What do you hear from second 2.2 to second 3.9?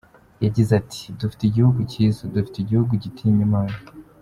dufite igihugu gitinya Imana.